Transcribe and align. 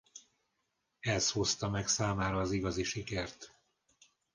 Ez 0.99 1.31
hozta 1.31 1.69
meg 1.69 1.87
számára 1.87 2.37
az 2.39 2.51
igazi 2.51 2.83
sikert. 2.83 3.55